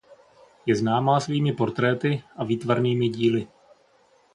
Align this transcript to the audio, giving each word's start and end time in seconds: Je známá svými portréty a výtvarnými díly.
Je 0.65 0.75
známá 0.75 1.19
svými 1.19 1.53
portréty 1.53 2.23
a 2.35 2.43
výtvarnými 2.43 3.09
díly. 3.09 3.47